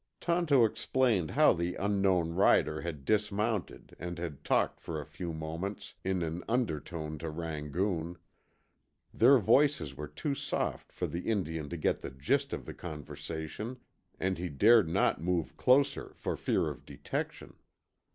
Tonto 0.19 0.65
explained 0.65 1.29
how 1.29 1.53
the 1.53 1.75
unknown 1.75 2.33
rider 2.33 2.81
had 2.81 3.05
dismounted 3.05 3.95
and 3.99 4.17
had 4.17 4.43
talked 4.43 4.79
for 4.79 4.99
a 4.99 5.05
few 5.05 5.31
moments 5.31 5.93
in 6.03 6.23
an 6.23 6.43
undertone 6.49 7.19
to 7.19 7.29
Rangoon. 7.29 8.17
Their 9.13 9.37
voices 9.37 9.95
were 9.95 10.07
too 10.07 10.33
soft 10.33 10.91
for 10.91 11.05
the 11.05 11.29
Indian 11.29 11.69
to 11.69 11.77
get 11.77 12.01
the 12.01 12.09
gist 12.09 12.51
of 12.51 12.65
the 12.65 12.73
conversation, 12.73 13.77
and 14.19 14.39
he 14.39 14.49
dared 14.49 14.89
not 14.89 15.21
move 15.21 15.55
closer 15.55 16.13
for 16.15 16.35
fear 16.35 16.67
of 16.69 16.83
detection. 16.83 17.53